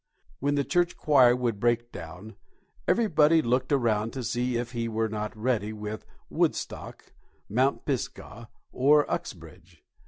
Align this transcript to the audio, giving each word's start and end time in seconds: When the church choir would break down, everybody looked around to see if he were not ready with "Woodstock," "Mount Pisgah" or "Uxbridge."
When 0.39 0.55
the 0.55 0.63
church 0.63 0.97
choir 0.97 1.35
would 1.35 1.59
break 1.59 1.91
down, 1.91 2.35
everybody 2.87 3.43
looked 3.43 3.71
around 3.71 4.13
to 4.13 4.23
see 4.23 4.57
if 4.57 4.71
he 4.71 4.87
were 4.87 5.07
not 5.09 5.37
ready 5.37 5.73
with 5.73 6.07
"Woodstock," 6.27 7.13
"Mount 7.47 7.85
Pisgah" 7.85 8.49
or 8.71 9.05
"Uxbridge." 9.11 9.83